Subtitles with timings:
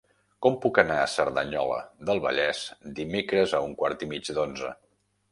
[0.43, 1.77] Com puc anar a Cerdanyola
[2.09, 2.61] del Vallès
[3.01, 4.73] dimecres a un quart i mig d'onze?